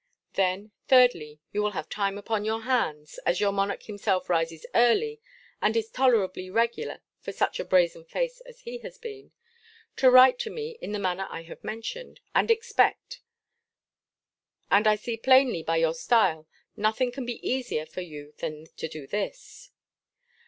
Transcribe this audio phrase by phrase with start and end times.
[0.33, 5.21] Then, thirdly, you will have time upon your hands (as your monarch himself rises early,
[5.61, 9.31] and is tolerably regular for such a brazen face as he has been)
[9.97, 13.21] to write to me in the manner I have mentioned, and expect;
[14.71, 18.87] and I see plainly, by your style, nothing can be easier for you than to
[18.87, 19.69] do this.